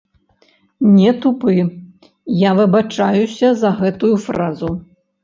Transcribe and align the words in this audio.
Не 0.93 1.11
тупы, 1.25 1.53
я 2.47 2.51
выбачаюся 2.61 3.53
за 3.61 3.71
гэтую 3.83 4.15
фразу. 4.25 4.69